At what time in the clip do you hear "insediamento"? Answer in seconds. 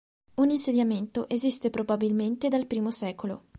0.49-1.27